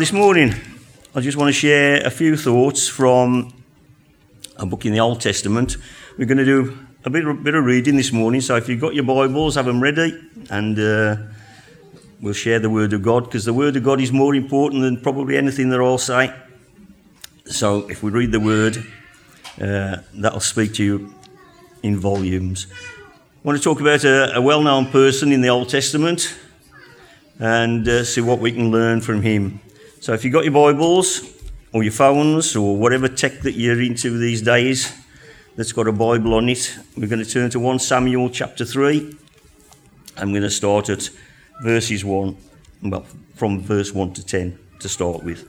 [0.00, 0.54] this morning,
[1.14, 3.52] I just want to share a few thoughts from
[4.56, 5.76] a book in the Old Testament.
[6.16, 8.80] We're going to do a bit, a bit of reading this morning, so if you've
[8.80, 10.18] got your Bibles, have them ready,
[10.48, 11.16] and uh,
[12.18, 15.02] we'll share the Word of God, because the Word of God is more important than
[15.02, 16.32] probably anything that I'll say.
[17.44, 18.82] So if we read the Word,
[19.60, 21.14] uh, that'll speak to you
[21.82, 22.68] in volumes.
[22.70, 22.74] I
[23.42, 26.38] want to talk about a, a well known person in the Old Testament
[27.38, 29.60] and uh, see what we can learn from him.
[30.00, 31.20] So if you've got your Bibles
[31.74, 34.96] or your phones or whatever tech that you're into these days
[35.56, 39.14] that's got a Bible on it, we're going to turn to 1 Samuel chapter 3.
[40.16, 41.10] I'm going to start at
[41.62, 42.34] verses 1,
[42.84, 45.46] well, from verse 1 to 10 to start with.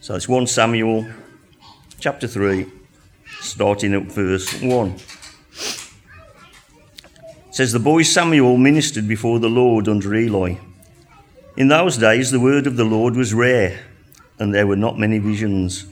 [0.00, 1.06] So it's 1 Samuel
[2.00, 2.66] chapter 3,
[3.40, 4.96] starting at verse 1
[7.50, 10.56] says the boy Samuel ministered before the Lord under Eli.
[11.56, 13.80] In those days, the word of the Lord was rare,
[14.38, 15.86] and there were not many visions.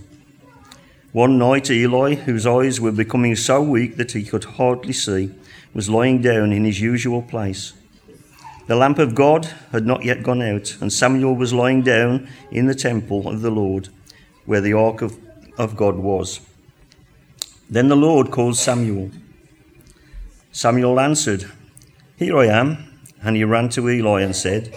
[1.13, 5.31] One night, Eli, whose eyes were becoming so weak that he could hardly see,
[5.73, 7.73] was lying down in his usual place.
[8.67, 12.67] The lamp of God had not yet gone out, and Samuel was lying down in
[12.67, 13.89] the temple of the Lord,
[14.45, 15.19] where the ark of,
[15.57, 16.41] of God was.
[17.71, 19.11] Then the Lord called Samuel.
[20.53, 21.51] Samuel answered,
[22.19, 22.91] Here I am.
[23.23, 24.77] And he ran to Eli and said,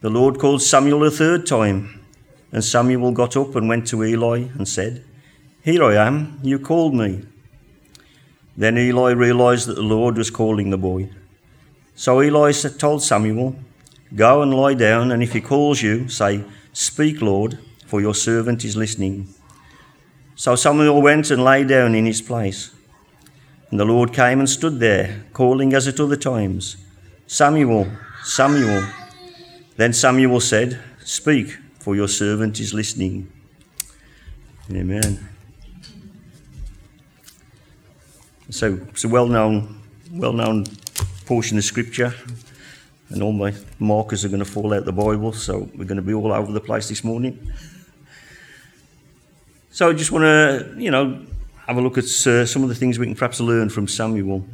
[0.00, 2.00] The Lord called Samuel a third time,
[2.52, 5.04] and Samuel got up and went to Eli and said,
[5.64, 7.24] Here I am, you called me.
[8.56, 11.10] Then Eli realized that the Lord was calling the boy.
[11.96, 13.56] So Eli told Samuel,
[14.14, 18.64] Go and lie down, and if he calls you, say, Speak, Lord, for your servant
[18.64, 19.26] is listening.
[20.36, 22.72] So Samuel went and lay down in his place.
[23.72, 26.76] And the Lord came and stood there, calling as at other times,
[27.26, 27.88] Samuel,
[28.22, 28.86] Samuel.
[29.78, 33.32] Then Samuel said, Speak, for your servant is listening.
[34.72, 35.28] Amen.
[38.50, 39.80] So it's a well-known,
[40.10, 40.64] well-known
[41.26, 42.12] portion of scripture,
[43.10, 46.02] and all my markers are going to fall out the Bible, so we're going to
[46.02, 47.38] be all over the place this morning.
[49.70, 51.24] So I just want to, you know,
[51.68, 54.44] have a look at uh, some of the things we can perhaps learn from Samuel.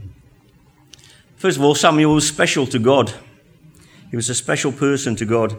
[1.36, 3.14] First of all, Samuel was special to God.
[4.14, 5.56] He was a special person to God.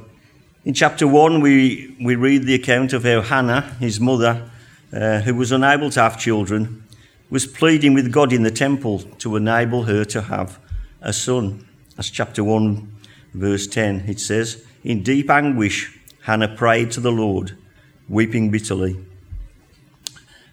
[0.63, 4.49] In chapter 1, we, we read the account of how Hannah, his mother,
[4.93, 6.85] uh, who was unable to have children,
[7.29, 10.57] was pleading with God in the temple to enable her to have
[11.01, 11.67] a son.
[11.97, 12.95] That's chapter 1,
[13.33, 14.05] verse 10.
[14.07, 17.57] It says, In deep anguish, Hannah prayed to the Lord,
[18.07, 18.95] weeping bitterly.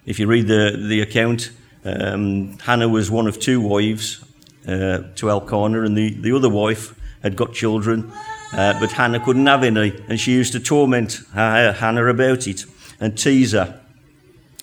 [0.05, 1.51] If you read the, the account,
[1.85, 4.25] um, Hannah was one of two wives
[4.67, 8.11] uh, to Elkanah, and the, the other wife had got children,
[8.51, 12.65] uh, but Hannah couldn't have any, and she used to torment Hannah about it
[12.99, 13.79] and tease her.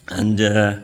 [0.08, 0.80] And uh,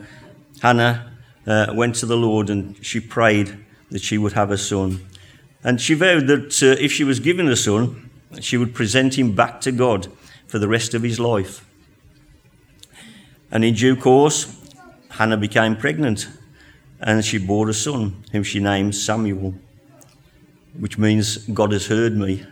[0.61, 1.11] Hannah
[1.45, 3.57] uh, went to the Lord and she prayed
[3.91, 5.05] that she would have a son.
[5.63, 8.09] And she vowed that uh, if she was given a son,
[8.41, 10.07] she would present him back to God
[10.47, 11.65] for the rest of his life.
[13.51, 14.53] And in due course,
[15.11, 16.27] Hannah became pregnant
[16.99, 19.55] and she bore a son whom she named Samuel,
[20.79, 22.45] which means God has heard me.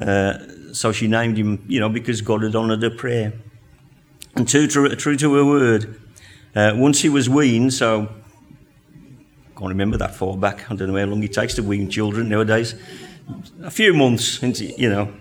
[0.00, 0.38] Uh,
[0.72, 3.32] so she named him, you know, because God had honoured her prayer.
[4.36, 6.00] And true to, true to her word,
[6.54, 10.70] uh, once he was weaned, so I can't remember that far back.
[10.70, 12.74] I don't know how long it takes to wean children nowadays.
[13.62, 15.12] A few months, you know.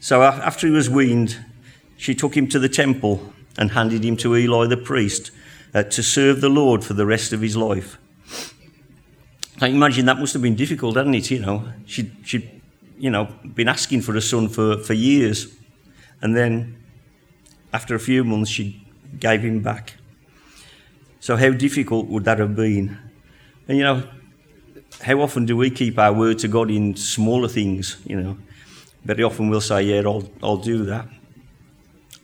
[0.00, 1.38] So after he was weaned,
[1.96, 5.30] she took him to the temple and handed him to Eli the priest
[5.74, 7.98] uh, to serve the Lord for the rest of his life.
[9.64, 11.30] I imagine that must have been difficult, hadn't it?
[11.30, 12.60] You know, she'd, she'd
[12.98, 13.24] you know,
[13.54, 15.56] been asking for a son for, for years.
[16.20, 16.76] And then
[17.72, 18.86] after a few months, she
[19.18, 19.94] gave him back.
[21.18, 22.98] So, how difficult would that have been?
[23.66, 24.02] And, you know,
[25.00, 27.96] how often do we keep our word to God in smaller things?
[28.04, 28.38] You know,
[29.02, 31.08] very often we'll say, Yeah, I'll, I'll do that.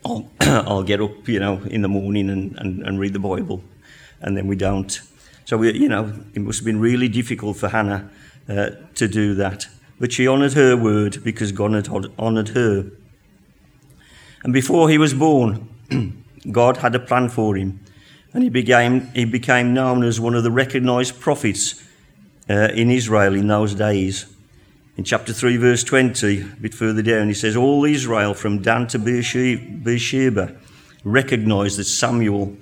[0.04, 3.64] I'll, I'll get up, you know, in the morning and, and, and read the Bible,
[4.20, 5.00] and then we don't.
[5.44, 8.10] So, we, you know, it must have been really difficult for Hannah
[8.48, 9.66] uh, to do that.
[9.98, 11.88] But she honoured her word because God had
[12.18, 12.90] honoured her.
[14.42, 15.68] And before he was born,
[16.50, 17.80] God had a plan for him,
[18.32, 21.82] and he became, he became known as one of the recognized prophets
[22.48, 24.26] uh, in Israel in those days.
[24.96, 28.86] In chapter 3, verse 20, a bit further down, he says, All Israel from Dan
[28.88, 30.56] to Beersheba
[31.04, 32.56] recognized that Samuel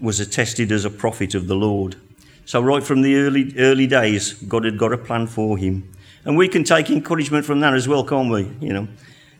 [0.00, 1.96] was attested as a prophet of the Lord.
[2.44, 5.92] So, right from the early, early days, God had got a plan for him.
[6.24, 8.50] And we can take encouragement from that as well, can't we?
[8.60, 8.88] You know,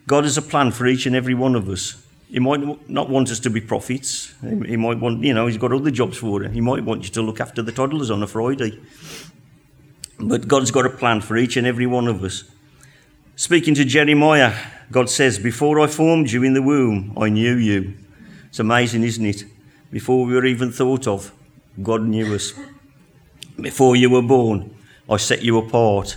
[0.06, 2.02] God has a plan for each and every one of us.
[2.30, 4.34] He might not want us to be prophets.
[4.40, 6.48] He might want, you know, he's got other jobs for you.
[6.48, 8.80] He might want you to look after the toddlers on a Friday.
[10.18, 12.44] But God's got a plan for each and every one of us.
[13.36, 14.54] Speaking to Jeremiah,
[14.90, 17.94] God says, Before I formed you in the womb, I knew you.
[18.48, 19.44] It's amazing, isn't it?
[19.90, 21.32] Before we were even thought of,
[21.82, 22.52] God knew us.
[23.60, 24.74] Before you were born,
[25.08, 26.16] I set you apart.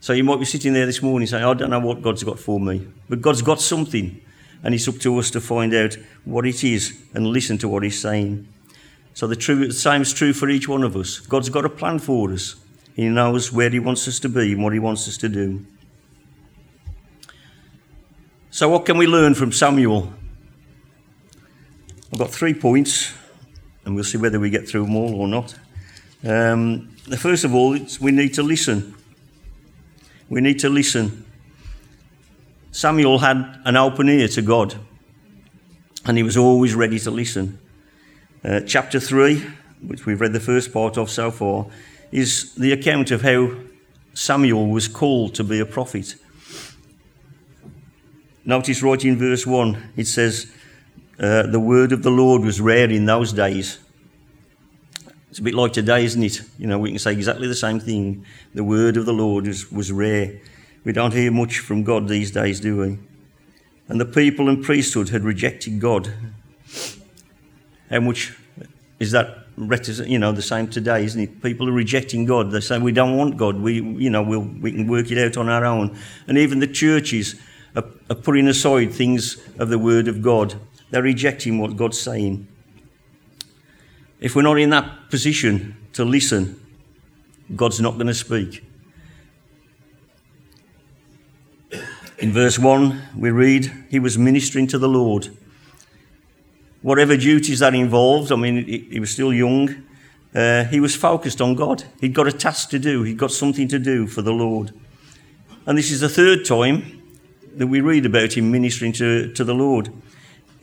[0.00, 2.38] So you might be sitting there this morning saying, I don't know what God's got
[2.38, 2.86] for me.
[3.08, 4.20] But God's got something.
[4.62, 7.82] And it's up to us to find out what it is and listen to what
[7.82, 8.46] He's saying.
[9.14, 11.20] So the, true, the same is true for each one of us.
[11.20, 12.56] God's got a plan for us.
[12.94, 15.64] He knows where He wants us to be and what He wants us to do.
[18.50, 20.12] So, what can we learn from Samuel?
[22.12, 23.10] I've got three points,
[23.86, 25.54] and we'll see whether we get through them all or not.
[26.22, 27.70] Um, first of all,
[28.02, 28.94] we need to listen.
[30.28, 31.24] We need to listen.
[32.70, 34.74] Samuel had an open ear to God,
[36.04, 37.58] and he was always ready to listen.
[38.44, 39.42] Uh, chapter 3,
[39.86, 41.64] which we've read the first part of so far,
[42.10, 43.52] is the account of how
[44.12, 46.16] Samuel was called to be a prophet.
[48.44, 50.52] Notice right in verse 1, it says,
[51.22, 53.78] uh, The word of the Lord was rare in those days.
[55.30, 56.42] It's a bit like today, isn't it?
[56.58, 58.26] You know, we can say exactly the same thing.
[58.52, 60.40] The word of the Lord was, was rare.
[60.84, 62.98] We don't hear much from God these days, do we?
[63.88, 66.12] And the people and priesthood had rejected God.
[67.88, 68.36] How much
[68.98, 69.42] is that
[70.06, 71.42] you know the same today, isn't it?
[71.42, 72.50] People are rejecting God.
[72.50, 73.56] They say we don't want God.
[73.60, 75.96] We you know we'll, we can work it out on our own.
[76.26, 77.36] And even the churches
[77.76, 80.54] are, are putting aside things of the Word of God.
[80.92, 82.46] They're rejecting what God's saying.
[84.20, 86.60] If we're not in that position to listen,
[87.56, 88.62] God's not going to speak.
[92.18, 95.34] In verse 1, we read, He was ministering to the Lord.
[96.82, 99.84] Whatever duties that involved, I mean, he, was still young,
[100.34, 101.84] uh, he was focused on God.
[102.02, 104.74] He'd got a task to do, he'd got something to do for the Lord.
[105.64, 107.02] And this is the third time
[107.56, 109.90] that we read about him ministering to, to the Lord.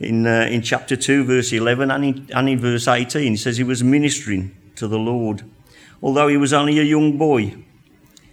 [0.00, 3.58] In, uh, in chapter 2, verse 11, and in, and in verse 18, he says
[3.58, 5.44] he was ministering to the Lord.
[6.02, 7.54] Although he was only a young boy,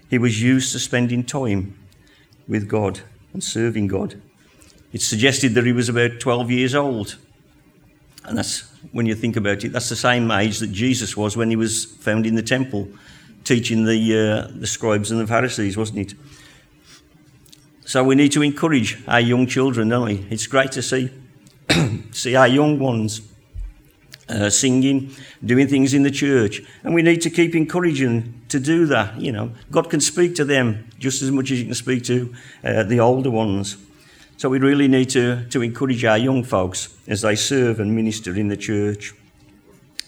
[0.09, 1.77] he was used to spending time
[2.47, 3.01] with God
[3.33, 4.21] and serving God.
[4.93, 7.17] It's suggested that he was about 12 years old.
[8.23, 8.61] And that's,
[8.93, 11.85] when you think about it, that's the same age that Jesus was when he was
[11.85, 12.87] found in the temple
[13.43, 16.13] teaching the, uh, the scribes and the Pharisees, wasn't it?
[17.85, 20.27] So we need to encourage our young children, don't we?
[20.29, 21.09] It's great to see,
[22.11, 23.21] see our young ones
[24.29, 25.11] uh, singing,
[25.43, 26.61] doing things in the church.
[26.83, 29.19] And we need to keep encouraging to do that.
[29.19, 32.33] You know, God can speak to them just as much as He can speak to
[32.63, 33.77] uh, the older ones.
[34.37, 38.35] So we really need to, to encourage our young folks as they serve and minister
[38.35, 39.13] in the church.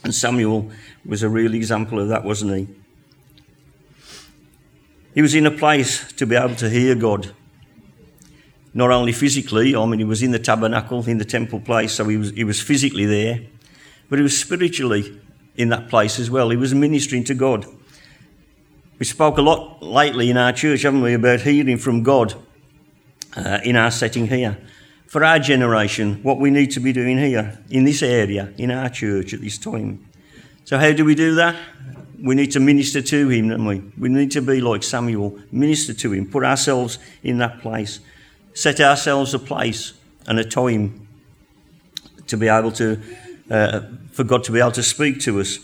[0.04, 0.70] And Samuel
[1.06, 2.68] was a real example of that, wasn't he?
[5.16, 7.34] He was in a place to be able to hear God
[8.74, 12.08] not only physically, I mean, he was in the tabernacle, in the temple place, so
[12.08, 13.42] he was, he was physically there,
[14.10, 15.20] but he was spiritually
[15.56, 16.50] in that place as well.
[16.50, 17.66] He was ministering to God.
[19.00, 22.36] We spoke a lot lately in our church, haven't we, about hearing from God
[23.36, 24.58] uh, in our setting here.
[25.08, 28.90] For our generation, what we need to be doing here, in this area, in our
[28.90, 30.06] church at this time.
[30.66, 31.56] So, how do we do that?
[32.22, 33.82] We need to minister to him, don't we?
[33.98, 38.02] We need to be like Samuel, minister to him, put ourselves in that place
[38.60, 39.94] set ourselves a place
[40.28, 41.08] and a time
[42.28, 43.02] to be able to,
[43.50, 43.80] uh,
[44.12, 45.60] for God to be able to speak to us,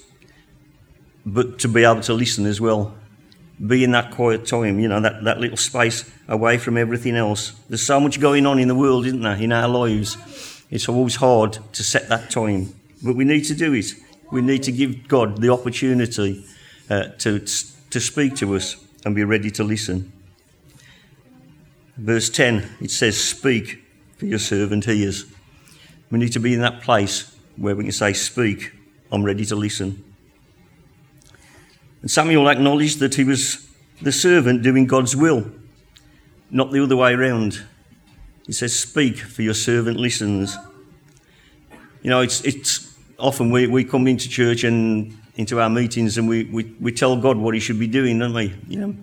[1.25, 2.95] but to be able to listen as well.
[3.67, 7.51] Be in that quiet time, you know, that, that little space away from everything else.
[7.67, 10.63] There's so much going on in the world, isn't there, in our lives?
[10.71, 12.73] It's always hard to set that time,
[13.03, 13.87] but we need to do it.
[14.31, 16.45] We need to give God the opportunity
[16.89, 20.13] uh, to, to speak to us and be ready to listen.
[21.97, 23.83] Verse 10, it says, Speak,
[24.17, 25.25] for your servant hears.
[26.11, 28.73] We need to be in that place where we can say, Speak,
[29.11, 30.03] I'm ready to listen.
[32.01, 33.67] And Samuel acknowledged that he was
[34.01, 35.49] the servant doing God's will,
[36.51, 37.63] not the other way around.
[38.45, 40.57] He says, Speak, for your servant listens.
[42.01, 46.27] You know, it's, it's often we, we come into church and into our meetings and
[46.27, 48.53] we, we, we tell God what he should be doing, don't we?
[48.67, 48.95] You know,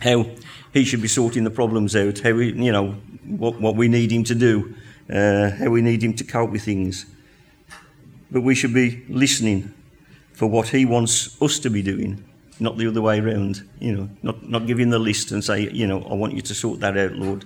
[0.00, 0.26] how
[0.72, 2.92] he should be sorting the problems out, how we, you know,
[3.24, 4.74] what, what we need him to do,
[5.10, 7.06] uh, how we need him to cope with things.
[8.30, 9.72] But we should be listening
[10.32, 12.22] for what he wants us to be doing,
[12.60, 13.66] not the other way around.
[13.78, 16.54] You know, not, not giving the list and say, you know, I want you to
[16.54, 17.44] sort that out, Lord.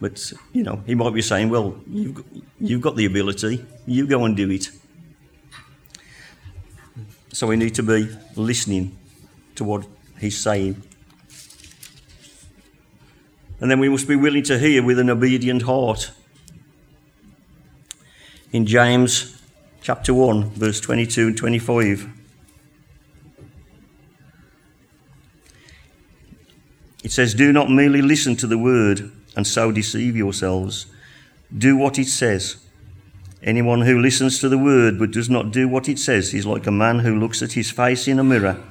[0.00, 2.24] But, you know, he might be saying, well, you've,
[2.60, 4.70] you've got the ability, you go and do it.
[7.32, 8.96] So we need to be listening
[9.54, 9.86] to what
[10.18, 10.82] he's saying.
[13.60, 16.12] And then we must be willing to hear with an obedient heart.
[18.52, 19.40] In James
[19.82, 22.08] chapter 1, verse 22 and 25.
[27.04, 30.86] It says, Do not merely listen to the word and so deceive yourselves.
[31.56, 32.56] Do what it says.
[33.42, 36.66] Anyone who listens to the word but does not do what it says is like
[36.66, 38.62] a man who looks at his face in a mirror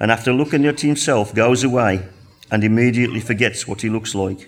[0.00, 2.06] and after looking at himself goes away
[2.50, 4.46] and immediately forgets what he looks like.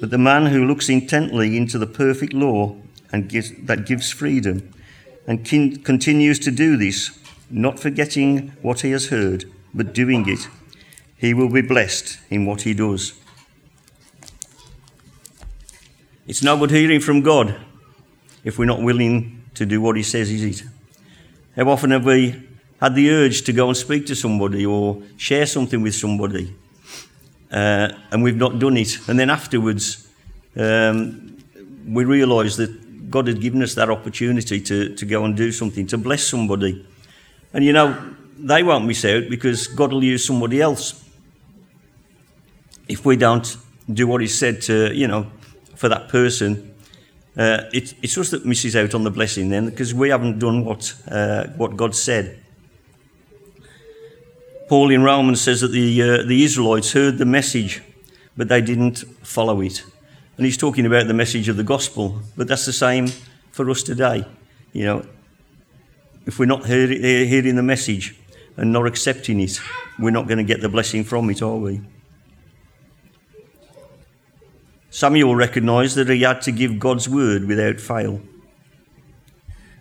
[0.00, 2.76] But the man who looks intently into the perfect law
[3.12, 4.72] and gives, that gives freedom
[5.26, 7.18] and kin, continues to do this,
[7.50, 9.44] not forgetting what he has heard,
[9.74, 10.48] but doing it,
[11.16, 13.12] he will be blessed in what he does.
[16.26, 17.56] It's no good hearing from God
[18.42, 20.66] if we're not willing to do what he says, is it?
[21.56, 22.48] How often have we
[22.80, 26.54] had the urge to go and speak to somebody or share something with somebody
[27.50, 29.08] uh, and we've not done it?
[29.08, 30.08] And then afterwards,
[30.56, 31.38] um,
[31.86, 35.86] we realise that God had given us that opportunity to, to go and do something,
[35.88, 36.86] to bless somebody.
[37.52, 41.04] And you know, they won't miss out because God will use somebody else.
[42.88, 43.56] If we don't
[43.92, 45.26] do what He said to, you know,
[45.74, 46.74] for that person,
[47.36, 50.64] uh, it, it's us that misses out on the blessing then because we haven't done
[50.64, 52.38] what, uh, what God said.
[54.70, 57.82] Paul in Romans says that the, uh, the Israelites heard the message,
[58.36, 59.82] but they didn't follow it.
[60.36, 63.08] And he's talking about the message of the gospel, but that's the same
[63.50, 64.24] for us today.
[64.72, 65.06] You know,
[66.24, 68.16] if we're not hearing the message
[68.56, 69.60] and not accepting it,
[69.98, 71.80] we're not going to get the blessing from it, are we?
[74.90, 78.20] Samuel recognized that he had to give God's word without fail.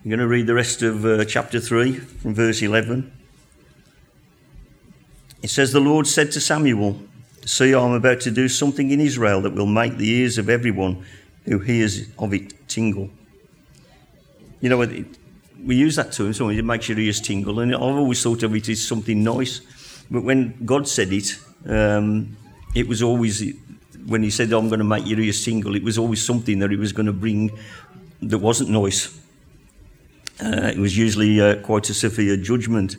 [0.04, 3.19] I'm going to read the rest of uh, chapter 3 from verse 11.
[5.42, 7.00] It says, The Lord said to Samuel,
[7.46, 11.04] See, I'm about to do something in Israel that will make the ears of everyone
[11.46, 13.10] who hears of it tingle.
[14.62, 14.78] You know,
[15.64, 18.56] we use that term, so it makes your ears tingle, and I've always thought of
[18.56, 19.62] it as something nice.
[20.12, 22.38] But when God said it, um,
[22.76, 23.44] it was always
[24.06, 26.72] when he said, I'm going to make your ears tingle, it was always something that
[26.72, 27.52] he was going to bring
[28.22, 29.20] that wasn't noise.
[30.44, 32.98] Uh, it was usually uh, quite a severe judgment.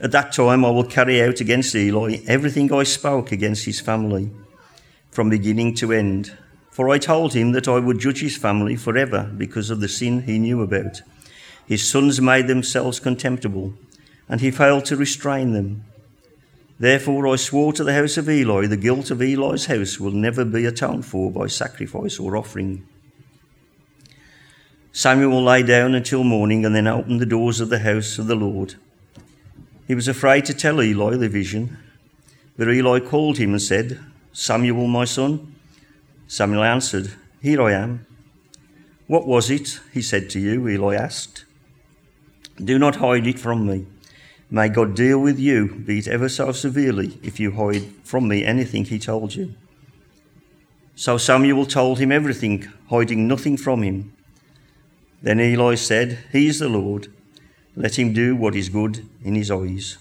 [0.00, 4.30] At that time, I will carry out against Eli everything I spoke against his family,
[5.10, 6.36] from beginning to end.
[6.70, 10.22] For I told him that I would judge his family forever because of the sin
[10.22, 11.02] he knew about.
[11.66, 13.74] His sons made themselves contemptible,
[14.28, 15.84] and he failed to restrain them.
[16.78, 20.46] Therefore, I swore to the house of Eli, the guilt of Eli's house will never
[20.46, 22.86] be atoned for by sacrifice or offering.
[24.92, 28.34] Samuel lay down until morning and then opened the doors of the house of the
[28.34, 28.76] Lord.
[29.90, 31.76] He was afraid to tell Eli the vision,
[32.56, 33.98] but Eli called him and said,
[34.32, 35.52] Samuel, my son.
[36.28, 38.06] Samuel answered, Here I am.
[39.08, 40.68] What was it he said to you?
[40.68, 41.44] Eli asked.
[42.64, 43.84] Do not hide it from me.
[44.48, 48.44] May God deal with you, be it ever so severely, if you hide from me
[48.44, 49.54] anything he told you.
[50.94, 54.12] So Samuel told him everything, hiding nothing from him.
[55.20, 57.08] Then Eli said, He is the Lord.
[57.76, 59.98] Let him do what is good in his eyes.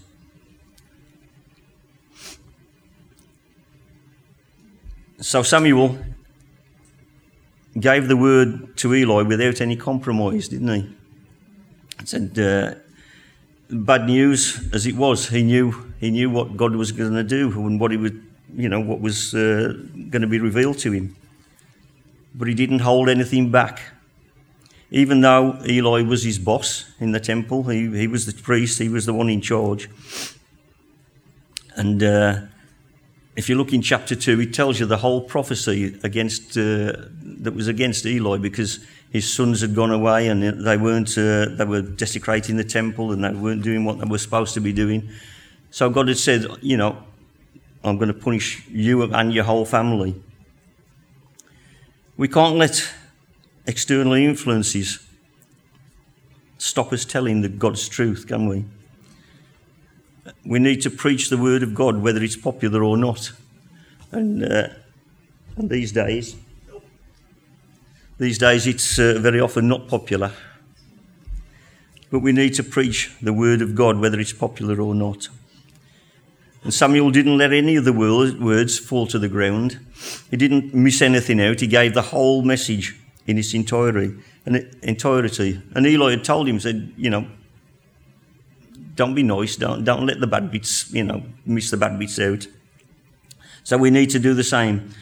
[5.22, 5.98] So Samuel
[7.80, 10.96] gave the word to Eli without any compromise, didn't he?
[12.00, 12.76] He said, uh,
[13.70, 17.52] bad news as it was, he knew he knew what God was going to do
[17.52, 18.24] and what he would,
[18.56, 19.74] you know, what was uh,
[20.10, 21.16] going to be revealed to him.
[22.34, 23.82] But he didn't hold anything back.
[24.92, 28.90] Even though Eli was his boss in the temple, he, he was the priest, he
[28.90, 29.90] was the one in charge.
[31.76, 32.42] And uh,
[33.36, 36.94] if you look in chapter 2, it tells you the whole prophecy against uh,
[37.42, 38.80] that was against Eli because
[39.12, 43.24] his sons had gone away and they weren't, uh, they were desecrating the temple and
[43.24, 45.10] they weren't doing what they were supposed to be doing.
[45.72, 46.98] So God had said, you know,
[47.84, 50.22] I'm going to punish you and your whole family.
[52.18, 52.92] We can't let
[53.70, 55.08] external influences
[56.58, 58.66] stop us telling the God's truth, can we?
[60.44, 63.32] We need to preach the word of God, whether it's popular or not.
[64.12, 64.70] And, uh,
[65.56, 66.36] and these days,
[68.18, 70.32] these days it's uh, very often not popular.
[72.10, 75.30] But we need to preach the word of God, whether it's popular or not.
[76.64, 79.80] And Samuel didn't let any of the words fall to the ground.
[80.32, 81.60] He didn't miss anything out.
[81.60, 83.00] He gave the whole message
[83.30, 84.16] in its entirety.
[84.46, 85.62] And entirety.
[85.76, 87.28] And Eli had told him, said, you know,
[88.96, 89.56] don't be nice.
[89.56, 92.48] Don't don't let the bad bits, you know, miss the bad bits out.
[93.64, 94.94] So we need to do the same.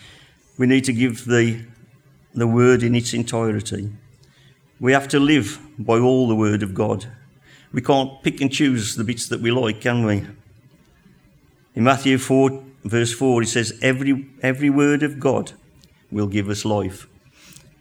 [0.57, 1.65] We need to give the
[2.33, 3.91] the word in its entirety.
[4.79, 7.07] We have to live by all the word of God.
[7.71, 10.27] We can't pick and choose the bits that we like, can we?
[11.75, 15.53] In Matthew 4, verse 4, it says, Every, every word of God
[16.11, 17.07] will give us life.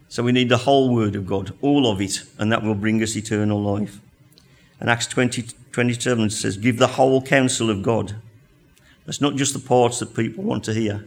[0.09, 3.03] So we need the whole word of God, all of it, and that will bring
[3.03, 4.01] us eternal life.
[4.81, 8.15] And Acts 20, 27 says, Give the whole counsel of God.
[9.05, 11.05] That's not just the parts that people want to hear.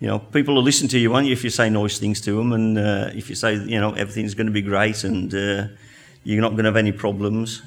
[0.00, 2.32] You know, people will listen to you, won't you, if you say nice things to
[2.36, 5.66] them, and uh, if you say, you know, everything's going to be great and uh,
[6.22, 7.62] you're not going to have any problems.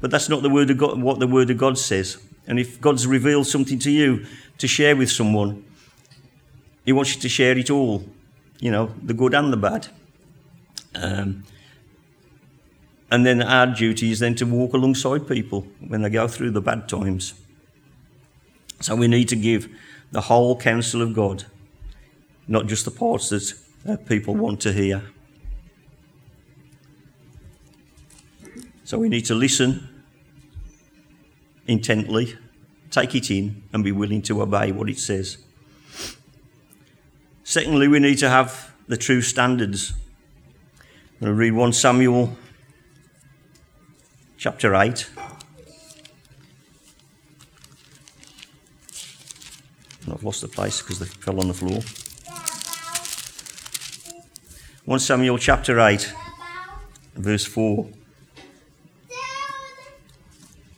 [0.00, 2.16] But that's not the word of God, what the word of God says.
[2.46, 4.26] And if God's revealed something to you
[4.58, 5.64] to share with someone,
[6.84, 8.04] He wants you to share it all,
[8.60, 9.88] you know, the good and the bad.
[10.94, 11.44] Um,
[13.10, 16.60] and then our duty is then to walk alongside people when they go through the
[16.60, 17.34] bad times.
[18.80, 19.68] So we need to give
[20.12, 21.44] the whole counsel of God,
[22.46, 23.54] not just the parts that
[23.88, 25.02] uh, people want to hear.
[28.84, 29.88] So we need to listen
[31.66, 32.36] intently,
[32.90, 35.38] take it in, and be willing to obey what it says.
[37.50, 39.92] Secondly, we need to have the true standards.
[41.20, 42.36] I'm going to read 1 Samuel
[44.38, 45.10] chapter 8.
[50.12, 51.80] I've lost the place because they fell on the floor.
[54.84, 56.14] 1 Samuel chapter 8,
[57.16, 57.88] verse 4.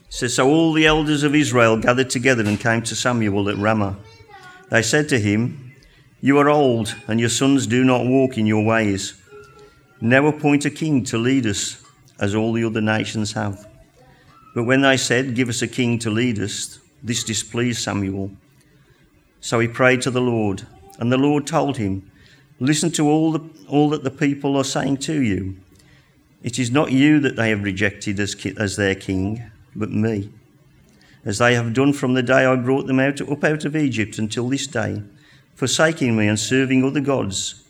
[0.09, 3.99] says, So all the elders of Israel gathered together and came to Samuel at Ramah.
[4.71, 5.72] They said to him,
[6.25, 9.21] You are old, and your sons do not walk in your ways.
[10.01, 11.83] Now appoint a king to lead us,
[12.21, 13.69] as all the other nations have.
[14.55, 18.31] But when they said, Give us a king to lead us, this displeased Samuel.
[19.41, 20.65] So he prayed to the Lord,
[21.01, 22.09] and the Lord told him,
[22.61, 25.57] Listen to all, the, all that the people are saying to you.
[26.45, 29.43] It is not you that they have rejected as, as their king
[29.75, 30.31] but me,
[31.25, 34.19] as they have done from the day I brought them out up out of Egypt
[34.19, 35.03] until this day,
[35.55, 37.63] forsaking me and serving other gods.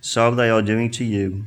[0.00, 1.44] So they are doing to you.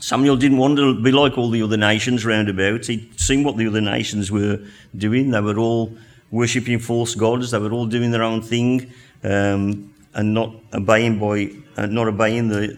[0.00, 2.86] Samuel didn't want to be like all the other nations round about.
[2.86, 4.60] He'd seen what the other nations were
[4.96, 5.30] doing.
[5.30, 5.92] They were all
[6.30, 7.50] worshipping false gods.
[7.50, 8.92] They were all doing their own thing
[9.24, 12.76] um, and not obeying by uh, not obeying the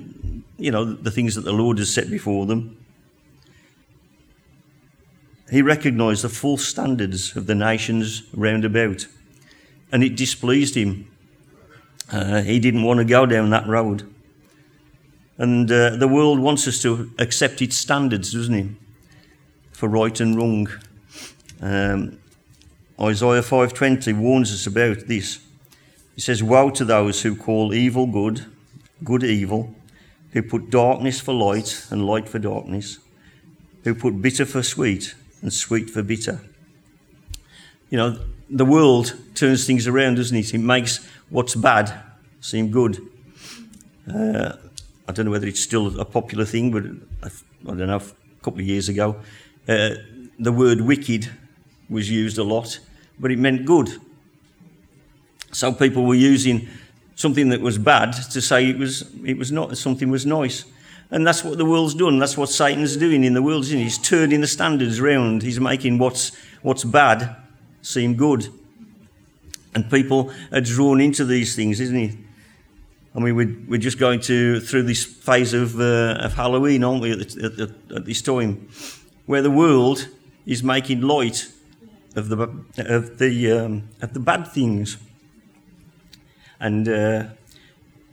[0.57, 2.77] you know the things that the Lord has set before them.
[5.51, 9.07] He recognised the false standards of the nations round about,
[9.93, 11.11] and it displeased him.
[12.13, 14.13] Uh, he didn't want to go down that road.
[15.39, 18.67] And uh, the world wants us to accept its standards, doesn't it?
[19.73, 20.69] For right and wrong.
[21.61, 22.19] Um,
[23.01, 25.39] Isaiah 5:20 warns us about this.
[26.15, 28.45] He says, "Woe to those who call evil good,
[29.03, 29.75] good evil,
[30.33, 32.99] who put darkness for light and light for darkness,
[33.85, 36.41] who put bitter for sweet and sweet for bitter.
[37.89, 38.19] You know,
[38.51, 40.53] the world turns things around, doesn't it?
[40.53, 41.93] It makes what's bad
[42.41, 42.99] seem good.
[44.13, 44.53] Uh,
[45.09, 46.85] I don't know whether it's still a popular thing, but
[47.23, 47.31] I
[47.77, 49.17] don't know, a couple of years ago,
[49.69, 49.91] uh,
[50.39, 51.31] the word wicked
[51.89, 52.81] was used a lot,
[53.19, 53.89] but it meant good.
[55.53, 56.69] So people were using
[57.15, 60.65] something that was bad to say it was, it was not, something was nice.
[61.11, 62.19] And that's what the world's done.
[62.19, 63.67] That's what Satan's doing in the world.
[63.67, 63.83] He?
[63.83, 65.43] He's turning the standards round.
[65.43, 66.33] He's making what's,
[66.63, 67.37] what's bad
[67.83, 68.49] seem good.
[69.75, 72.17] And people are drawn into these things, isn't it?
[73.15, 77.03] I mean, we're, we're just going to through this phase of, uh, of Halloween, aren't
[77.03, 78.69] we, at, at, at, this time,
[79.27, 80.09] where the world
[80.47, 81.49] is making light
[82.15, 82.43] of the,
[82.79, 84.97] of the, um, of the bad things
[86.61, 87.25] and uh,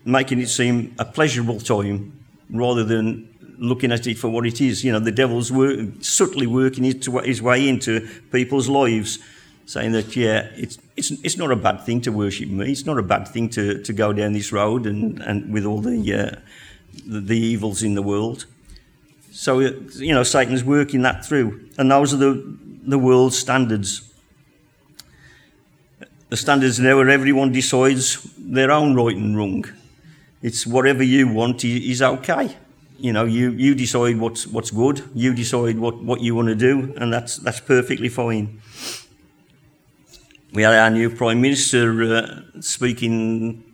[0.05, 3.27] making it seem a pleasurable time rather than
[3.59, 4.83] looking at it for what it is.
[4.83, 9.19] You know, the devil's work, subtly working his way into people's lives
[9.67, 12.71] saying that, yeah, it's, it's, it's not a bad thing to worship me.
[12.71, 15.81] It's not a bad thing to, to go down this road and, and with all
[15.81, 16.39] the, uh,
[17.05, 18.45] the, the evils in the world.
[19.31, 21.69] So, you know, Satan's working that through.
[21.77, 24.09] And those are the, the world's standards.
[26.29, 29.65] The standards now where everyone decides their own right and wrong.
[30.41, 32.55] It's whatever you want is okay.
[32.99, 36.55] You know, you, you decide what's, what's good, you decide what, what you want to
[36.55, 38.61] do, and that's, that's perfectly fine.
[40.53, 43.65] We had our new Prime Minister uh, speaking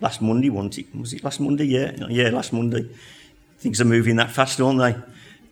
[0.00, 0.86] last Monday, wasn't it?
[0.94, 1.64] Was it last Monday?
[1.64, 2.90] Yeah, yeah, last Monday.
[3.58, 4.78] Things are moving that fast, aren't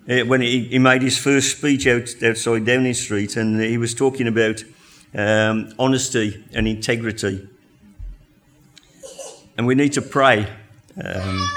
[0.06, 0.20] they?
[0.20, 3.94] Uh, when he, he, made his first speech out, outside Downing Street, and he was
[3.94, 4.62] talking about
[5.14, 7.48] um, honesty and integrity.
[9.56, 10.46] And we need to pray
[11.02, 11.50] um,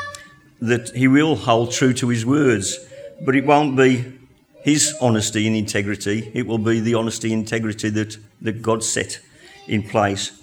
[0.62, 2.80] that he will hold true to his words,
[3.26, 4.19] but it won't be
[4.63, 9.19] his honesty and integrity, it will be the honesty and integrity that, that God set
[9.67, 10.41] in place.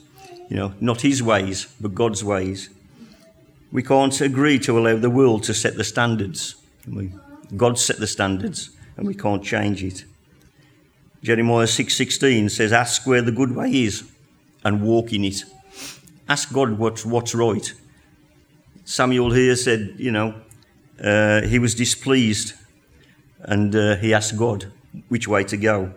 [0.50, 2.68] You know, not his ways, but God's ways.
[3.72, 6.56] We can't agree to allow the world to set the standards.
[6.86, 7.12] We,
[7.56, 10.04] God set the standards, and we can't change it.
[11.22, 14.04] Jeremiah 6:16 says, "Ask where the good way is,
[14.64, 15.44] and walk in it."
[16.28, 17.72] Ask God what's what's right.
[18.84, 20.34] Samuel here said, you know,
[21.02, 22.54] uh, he was displeased
[23.42, 24.72] and uh, he asked God
[25.08, 25.92] which way to go.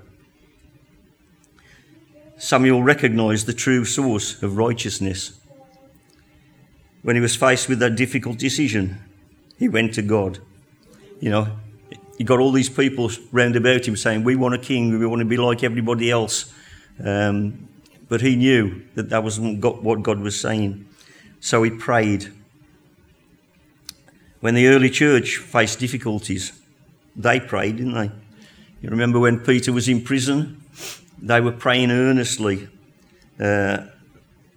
[2.38, 5.39] Samuel recognized the true source of righteousness.
[7.01, 8.99] When he was faced with that difficult decision,
[9.58, 10.39] he went to God.
[11.19, 11.47] You know,
[12.17, 15.19] he got all these people round about him saying, We want a king, we want
[15.19, 16.53] to be like everybody else.
[17.03, 17.67] Um,
[18.10, 20.86] but he knew that that wasn't what God was saying.
[21.39, 22.32] So he prayed.
[24.39, 26.51] When the early church faced difficulties,
[27.15, 28.12] they prayed, didn't they?
[28.82, 30.63] You remember when Peter was in prison?
[31.21, 32.67] They were praying earnestly
[33.39, 33.86] uh,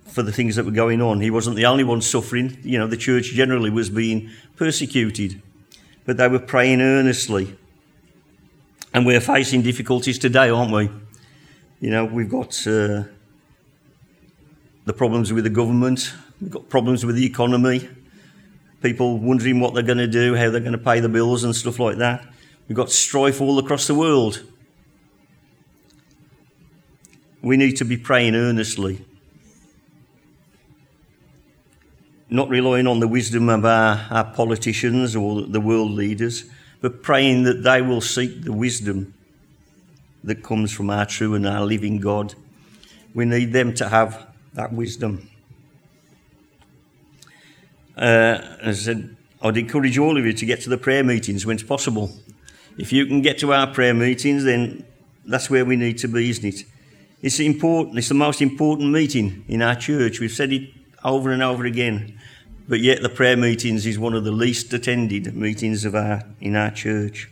[0.07, 1.21] for the things that were going on.
[1.21, 2.59] He wasn't the only one suffering.
[2.63, 5.41] You know, the church generally was being persecuted,
[6.05, 7.57] but they were praying earnestly.
[8.93, 10.91] And we're facing difficulties today, aren't we?
[11.81, 13.05] You know, we've got uh,
[14.87, 17.89] the problems with the government, we've got problems with the economy,
[18.83, 21.55] people wondering what they're going to do, how they're going to pay the bills, and
[21.55, 22.27] stuff like that.
[22.69, 24.43] We've got strife all across the world.
[27.43, 29.05] We need to be praying earnestly,
[32.29, 36.45] not relying on the wisdom of our, our politicians or the world leaders,
[36.81, 39.15] but praying that they will seek the wisdom
[40.25, 42.35] that comes from our true and our living God.
[43.15, 45.31] We need them to have that wisdom.
[47.97, 51.47] Uh, as I said, I'd encourage all of you to get to the prayer meetings
[51.47, 52.11] when it's possible.
[52.79, 54.85] If you can get to our prayer meetings, then
[55.25, 56.65] that's where we need to be, isn't it?
[57.23, 57.99] It's important.
[57.99, 60.21] It's the most important meeting in our church.
[60.21, 60.71] We've said it
[61.03, 62.19] over and over again,
[62.69, 66.55] but yet the prayer meetings is one of the least attended meetings of our in
[66.55, 67.31] our church.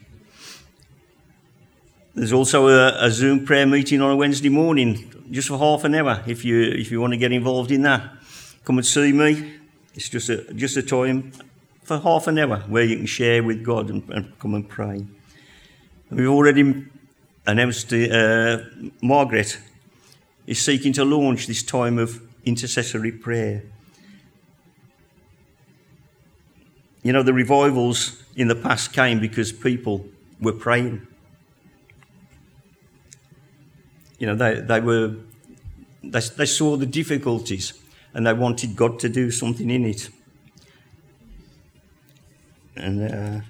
[2.15, 5.95] There's also a, a Zoom prayer meeting on a Wednesday morning, just for half an
[5.95, 6.23] hour.
[6.27, 8.09] If you if you want to get involved in that,
[8.65, 9.53] come and see me.
[9.95, 11.33] It's just a just a time
[11.83, 15.07] for half an hour where you can share with God and, and come and pray.
[16.11, 16.85] We've already
[17.47, 18.59] announced uh,
[19.01, 19.59] Margaret
[20.47, 23.63] is seeking to launch this time of intercessory prayer.
[27.03, 30.07] You know, the revivals in the past came because people
[30.41, 31.07] were praying.
[34.19, 35.17] You know, they, they were,
[36.03, 37.73] they, they saw the difficulties
[38.13, 40.11] and they wanted God to do something in it.
[42.77, 43.41] And uh,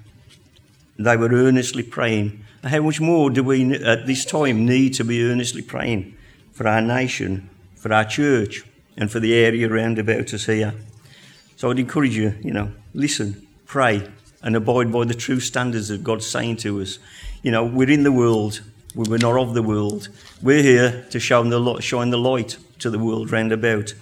[0.98, 5.22] they were earnestly praying how much more do we at this time need to be
[5.24, 6.16] earnestly praying
[6.52, 8.62] for our nation, for our church,
[8.96, 10.74] and for the area around about us here?
[11.56, 14.08] So I'd encourage you, you know, listen, pray,
[14.42, 16.98] and abide by the true standards that God's saying to us.
[17.42, 18.60] You know, we're in the world,
[18.94, 20.08] we were not of the world.
[20.42, 23.94] We're here to shine the, shine the light to the world round about.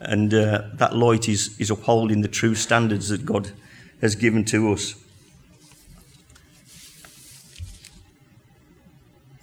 [0.00, 3.50] And uh, that light is, is upholding the true standards that God
[4.00, 4.94] has given to us.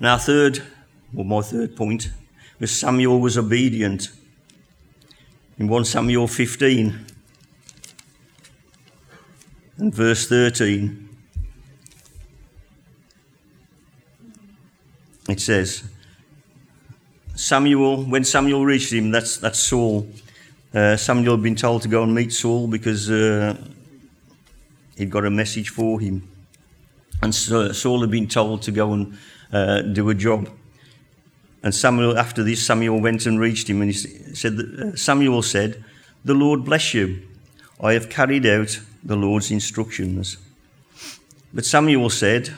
[0.04, 0.62] And our third,
[1.14, 2.12] well, my third point,
[2.60, 4.10] was Samuel was obedient.
[5.58, 7.06] In 1 Samuel 15
[9.78, 11.08] and verse 13,
[15.30, 15.86] it says,
[17.36, 20.06] Samuel, when Samuel reached him, that's, that's Saul.
[20.74, 23.56] Uh, Samuel had been told to go and meet Saul because uh,
[24.98, 26.28] he'd got a message for him.
[27.22, 29.18] And Saul had been told to go and
[29.54, 30.50] uh, do a job.
[31.64, 35.84] And Samuel, after this, Samuel went and reached him, and he said, uh, Samuel said,
[36.26, 37.22] The Lord bless you.
[37.80, 40.38] I have carried out the Lord's instructions.
[41.54, 42.54] But Samuel said,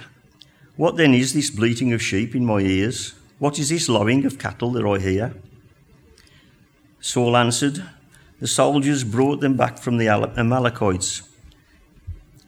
[0.75, 3.13] What then is this bleating of sheep in my ears?
[3.37, 5.35] What is this lowing of cattle that I hear?
[7.01, 7.83] Saul answered,
[8.39, 11.21] The soldiers brought them back from the Amalekites.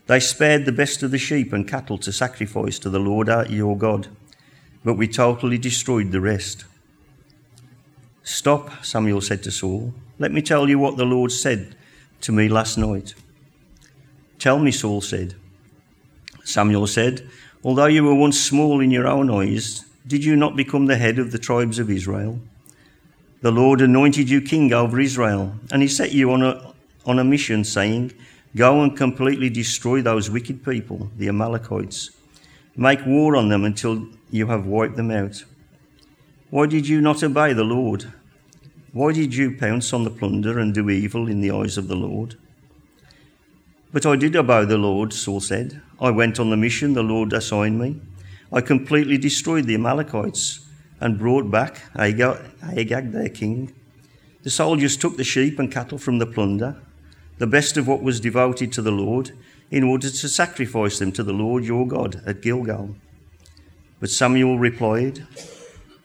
[0.08, 3.46] They spared the best of the sheep and cattle to sacrifice to the Lord our,
[3.46, 4.08] your God,
[4.88, 6.64] but we totally destroyed the rest.
[8.24, 9.94] Stop, Samuel said to Saul.
[10.18, 11.76] Let me tell you what the Lord said
[12.22, 13.14] to me last night.
[14.40, 15.36] Tell me, Saul said.
[16.46, 17.30] Samuel said,
[17.66, 21.20] Although you were once small in your own eyes, did you not become the head
[21.20, 22.40] of the tribes of Israel?
[23.42, 26.74] The Lord anointed you king over Israel, and he set you on a,
[27.06, 28.14] on a mission, saying,
[28.56, 32.12] Go and completely destroy those wicked people, the Amalekites.
[32.78, 35.44] Make war on them until you have wiped them out.
[36.50, 38.12] Why did you not obey the Lord?
[38.94, 41.96] Why did you pounce on the plunder and do evil in the eyes of the
[41.96, 42.36] Lord?
[43.92, 45.82] But I did obey the Lord, Saul said.
[46.00, 48.02] I went on the mission the Lord assigned me.
[48.52, 50.66] I completely destroyed the Amalekites
[51.00, 53.74] and brought back Agag, their king.
[54.44, 56.78] The soldiers took the sheep and cattle from the plunder,
[57.38, 59.32] the best of what was devoted to the Lord,
[59.70, 62.96] in order to sacrifice them to the Lord your God at Gilgal.
[64.00, 65.26] But Samuel replied,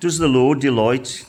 [0.00, 1.26] Does the Lord delight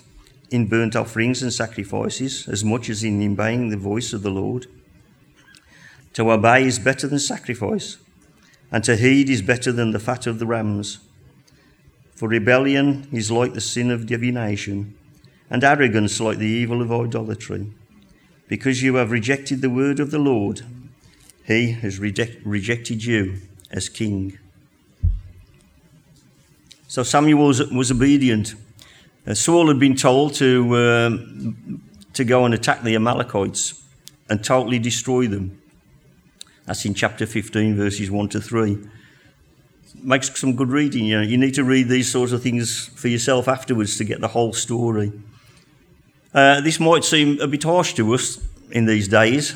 [0.50, 4.68] in burnt offerings and sacrifices as much as in obeying the voice of the Lord?
[6.14, 7.98] To obey is better than sacrifice,
[8.72, 11.00] and to heed is better than the fat of the rams.
[12.16, 14.96] For rebellion is like the sin of divination,
[15.50, 17.74] and arrogance like the evil of idolatry.
[18.48, 20.62] Because you have rejected the word of the Lord,
[21.46, 23.40] he has reject, rejected you
[23.72, 24.38] as king.
[26.94, 28.54] So Samuel was, was obedient.
[29.26, 31.82] Uh, Saul had been told to, um,
[32.14, 33.82] to go and attack the Amalekites
[34.30, 35.60] and totally destroy them.
[36.68, 38.78] That's in chapter 15, verses 1 to 3.
[40.04, 41.06] Makes some good reading.
[41.06, 44.22] You know, you need to read these sorts of things for yourself afterwards to get
[44.22, 45.12] the whole story.
[46.32, 49.56] Uh, this might seem a bit harsh to us in these days,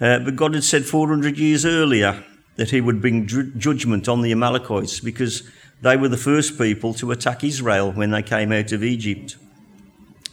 [0.00, 2.24] uh, but God had said 400 years earlier
[2.56, 5.44] that He would bring ju- judgment on the Amalekites because
[5.82, 9.36] they were the first people to attack Israel when they came out of Egypt.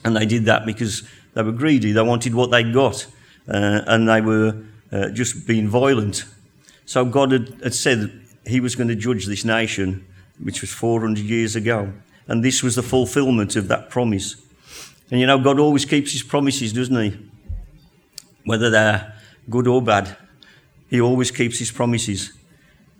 [0.05, 3.05] And they did that because they were greedy, they wanted what they got,
[3.47, 6.25] uh, and they were uh, just being violent.
[6.85, 8.11] So God had, had said
[8.45, 10.05] he was going to judge this nation,
[10.41, 11.93] which was 400 years ago.
[12.27, 14.35] And this was the fulfillment of that promise.
[15.11, 17.29] And you know, God always keeps his promises, doesn't he?
[18.45, 19.15] Whether they're
[19.49, 20.15] good or bad,
[20.89, 22.33] he always keeps his promises.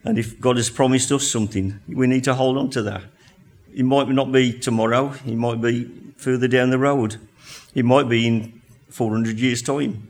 [0.04, 3.04] And if God has promised us something, we need to hold on to that.
[3.74, 7.18] It might not be tomorrow, it might be further down the road,
[7.76, 10.08] it might be in 400 years' time.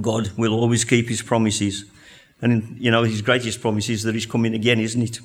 [0.00, 1.84] God will always keep his promises.
[2.40, 5.20] And, you know, his greatest promise is that he's coming again, isn't it?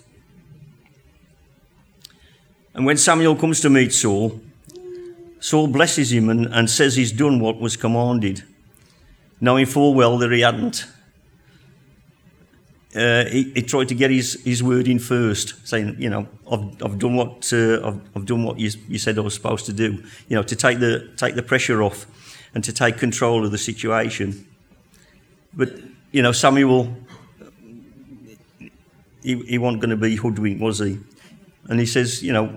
[2.74, 4.40] And when Samuel comes to meet Saul,
[5.40, 8.44] Saul blesses him and, and says he's done what was commanded,
[9.42, 10.86] knowing full well that he hadn't.
[12.96, 16.82] Uh, he, he, tried to get his, his word in first, saying, you know, I've,
[16.82, 19.74] I've done what uh, I've, I've, done what you, you said I was supposed to
[19.74, 22.08] do, you know, to take the take the pressure off
[22.56, 24.48] and to take control of the situation.
[25.54, 25.70] But,
[26.12, 26.96] you know, Samuel,
[29.22, 30.98] he, he wasn't going to be hoodwinked, was he?
[31.68, 32.48] And he says, you know,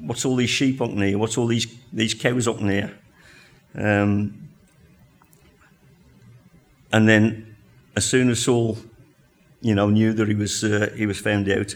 [0.00, 1.16] what's all these sheep up there?
[1.18, 2.92] What's all these, these cows up there?
[3.74, 4.48] Um,
[6.92, 7.56] and then,
[7.94, 8.78] as soon as Saul,
[9.60, 11.74] you know, knew that he was uh, he was found out,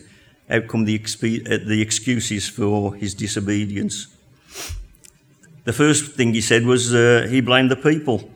[0.51, 4.09] out come the, expe- uh, the excuses for his disobedience.
[5.65, 8.29] The first thing he said was uh, he blamed the people.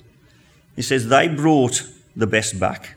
[0.77, 1.83] He says they brought
[2.15, 2.97] the best back.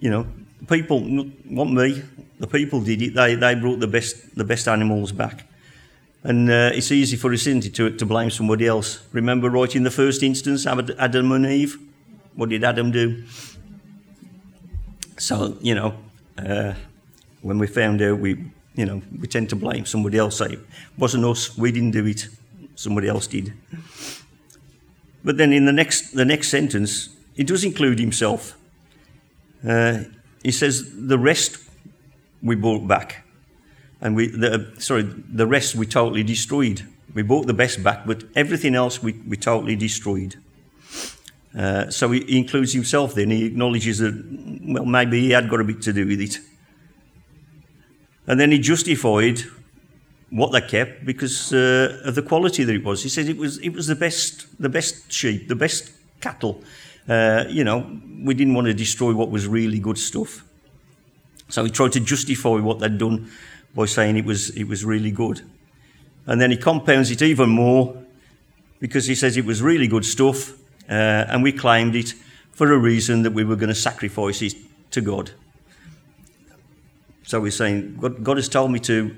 [0.00, 0.26] You know,
[0.68, 2.02] people, not me,
[2.38, 3.14] the people did it.
[3.14, 5.46] They, they brought the best, the best animals back.
[6.22, 9.00] And uh, it's easy for us, isn't it, to, to blame somebody else.
[9.12, 11.78] Remember right in the first instance, Adam and Eve?
[12.34, 13.24] What did Adam do?
[15.18, 15.94] So, you know,
[16.38, 16.74] uh,
[17.42, 20.40] when we found out, we, you know, we tend to blame somebody else.
[20.40, 20.60] It
[20.98, 22.28] wasn't us, we didn't do it,
[22.74, 23.52] somebody else did.
[25.24, 28.56] But then in the next, the next sentence, he does include himself.
[29.66, 30.04] Uh,
[30.42, 31.58] he says, the rest
[32.42, 33.24] we brought back.
[34.00, 36.86] And we, the, sorry, the rest we totally destroyed.
[37.14, 40.36] We brought the best back, but everything else we, we totally destroyed.
[41.54, 43.30] Uh, so he includes himself then.
[43.30, 44.14] He acknowledges that,
[44.62, 46.38] well, maybe he had got a bit to do with it.
[48.26, 49.40] And then he justified
[50.30, 53.02] what they kept because uh, of the quality that it was.
[53.02, 56.62] He said it was it was the best the best sheep, the best cattle.
[57.08, 60.44] Uh, you know, we didn't want to destroy what was really good stuff.
[61.48, 63.30] So he tried to justify what they'd done
[63.74, 65.42] by saying it was it was really good.
[66.26, 68.02] And then he compounds it even more
[68.80, 70.52] because he says it was really good stuff,
[70.88, 72.14] uh, and we claimed it
[72.52, 74.54] for a reason that we were going to sacrifice it
[74.90, 75.30] to God.
[77.24, 79.14] So we're saying, God, God has told me to,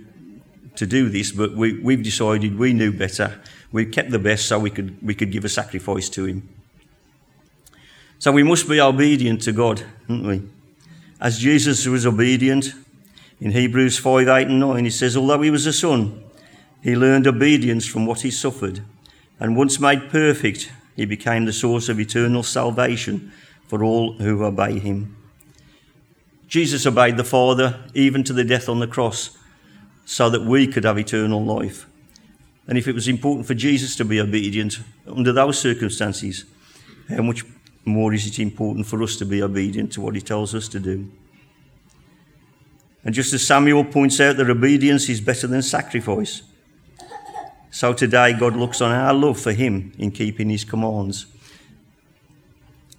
[0.76, 3.40] to do this, but we, we've decided we knew better.
[3.70, 6.48] We kept the best so we could, we could give a sacrifice to Him.
[8.18, 10.42] So we must be obedient to God, aren't we?
[11.20, 12.72] As Jesus was obedient,
[13.40, 16.24] in Hebrews 5 8 and 9, he says, Although he was a son,
[16.83, 18.83] he learned obedience from what he suffered,
[19.38, 23.30] and once made perfect, he became the source of eternal salvation
[23.68, 25.16] for all who obey him.
[26.48, 29.38] Jesus obeyed the Father even to the death on the cross
[30.04, 31.87] so that we could have eternal life.
[32.66, 36.44] And if it was important for Jesus to be obedient under those circumstances,
[37.08, 37.44] how much
[37.84, 40.80] more is it important for us to be obedient to what he tells us to
[40.80, 41.08] do?
[43.04, 46.42] And just as Samuel points out that obedience is better than sacrifice,
[47.70, 51.26] so today God looks on our love for him in keeping his commands.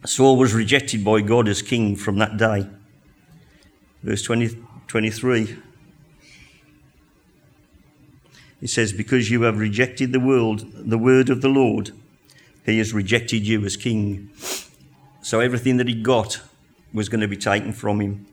[0.05, 2.67] Saul was rejected by God as king from that day.
[4.01, 5.57] Verse 20, 23.
[8.61, 11.91] It says, Because you have rejected the world, the word of the Lord,
[12.65, 14.29] he has rejected you as king.
[15.21, 16.41] So everything that he got
[16.93, 18.25] was going to be taken from him.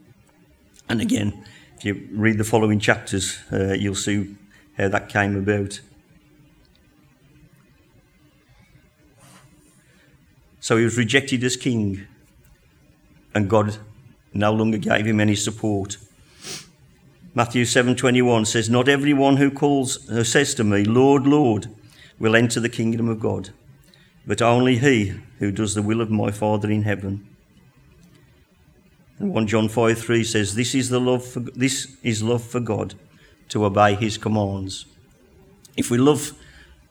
[0.89, 1.45] And again,
[1.77, 4.37] if you read the following chapters, uh, you'll see
[4.77, 5.81] how that came about.
[10.67, 12.09] So he was rejected as king,
[13.33, 13.77] and God
[14.35, 15.97] no longer gave him any support.
[17.37, 21.69] Matthew 7:21 says, "Not everyone who calls who says to me, Lord, Lord,
[22.19, 23.51] will enter the kingdom of God,
[24.27, 27.25] but only he who does the will of my Father in heaven."
[29.21, 32.59] And 1 John 5 3 says, This is the love for, this is love for
[32.59, 32.97] God,
[33.51, 34.85] to obey his commands.
[35.77, 36.33] If we love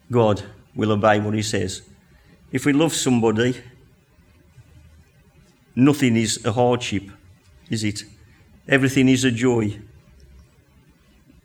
[0.09, 0.43] God,
[0.75, 1.81] we'll obey what he says.
[2.55, 3.53] If we love somebody,
[5.75, 7.03] nothing is a hardship,
[7.69, 8.05] is it?
[8.65, 9.77] Everything is a joy.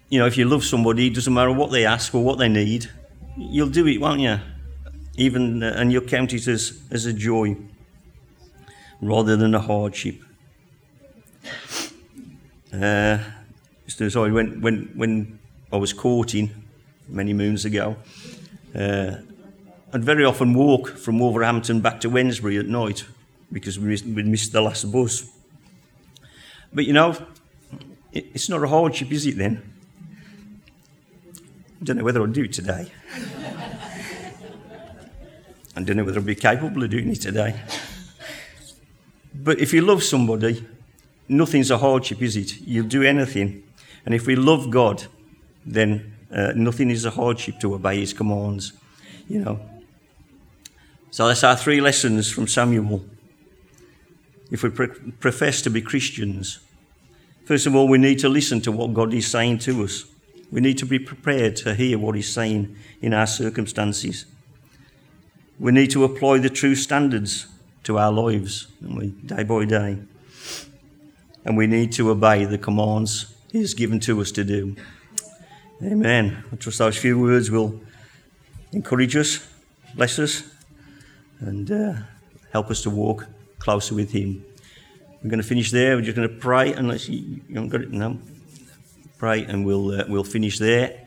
[0.09, 2.49] You know, if you love somebody, it doesn't matter what they ask or what they
[2.49, 2.89] need,
[3.37, 4.39] you'll do it, won't you?
[5.17, 7.57] Even uh, and you'll count it as, as a joy
[9.03, 10.15] rather than a hardship.
[12.73, 13.19] Uh,
[13.89, 15.41] sorry, when, when, when
[15.73, 16.51] I was courting
[17.09, 17.97] many moons ago,
[18.77, 19.17] uh,
[19.93, 23.05] I'd very often walk from Wolverhampton back to Wednesbury at night
[23.51, 25.29] because we missed the last bus.
[26.73, 27.17] But you know,
[28.13, 29.61] it's not a hardship, is it then?
[31.81, 32.93] I don't know whether I'll do it today.
[35.77, 37.61] I don't know whether I'll be capable of doing it today.
[39.35, 40.65] But if you love somebody,
[41.29, 42.61] nothing's a hardship, is it?
[42.61, 43.65] You'll do anything.
[44.07, 45.07] And if we love God,
[45.67, 48.73] then uh, nothing is a hardship to obey his commands,
[49.29, 49.61] you know.
[51.11, 53.05] So that's our three lessons from Samuel.
[54.51, 56.61] If we pre- profess to be Christians,
[57.45, 60.05] first of all, we need to listen to what God is saying to us.
[60.53, 64.25] We need to be prepared to hear what He's saying in our circumstances.
[65.59, 67.47] We need to apply the true standards
[67.85, 69.99] to our lives, we, day by day.
[71.45, 74.77] And we need to obey the commands He has given to us to do.
[75.83, 76.45] Amen.
[76.53, 77.81] I trust those few words will
[78.73, 79.47] encourage us,
[79.95, 80.50] bless us,
[81.41, 81.95] and uh,
[82.53, 83.27] help us to walk
[83.59, 84.45] closer with Him.
[85.23, 85.97] We're going to finish there.
[85.97, 87.91] We're just going to pray, unless you, you haven't got it.
[87.91, 88.19] No,
[89.19, 91.07] pray, and we'll uh, we'll finish there.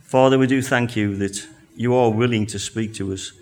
[0.00, 3.32] Father, we do thank you that you are willing to speak to us,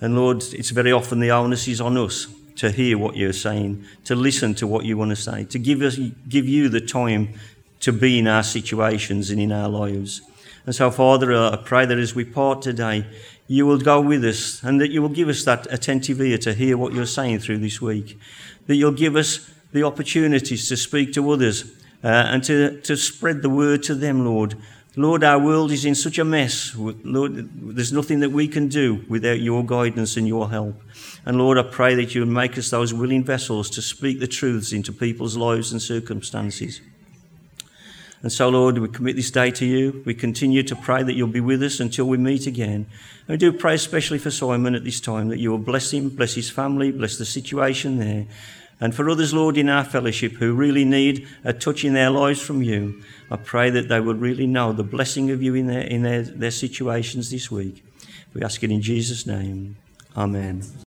[0.00, 2.26] and Lord, it's very often the onus is on us
[2.56, 5.80] to hear what you're saying, to listen to what you want to say, to give
[5.80, 7.34] us give you the time
[7.80, 10.22] to be in our situations and in our lives.
[10.66, 13.06] And so, Father, I pray that as we part today,
[13.48, 16.52] you will go with us and that you will give us that attentive ear to
[16.52, 18.18] hear what you're saying through this week.
[18.66, 21.64] That you'll give us the opportunities to speak to others
[22.04, 24.54] uh, and to, to spread the word to them, Lord.
[24.96, 26.74] Lord, our world is in such a mess.
[26.76, 30.82] Lord, there's nothing that we can do without your guidance and your help.
[31.24, 34.26] And Lord, I pray that you would make us those willing vessels to speak the
[34.26, 36.80] truths into people's lives and circumstances.
[38.22, 40.02] And so, Lord, we commit this day to you.
[40.04, 42.86] We continue to pray that you'll be with us until we meet again.
[43.26, 46.08] And we do pray especially for Simon at this time that you will bless him,
[46.08, 48.26] bless his family, bless the situation there.
[48.80, 52.40] And for others, Lord, in our fellowship who really need a touch in their lives
[52.40, 55.82] from you, I pray that they will really know the blessing of you in their,
[55.82, 57.84] in their, their situations this week.
[58.34, 59.76] We ask it in Jesus' name.
[60.16, 60.62] Amen.